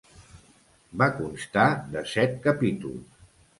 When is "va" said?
1.01-1.09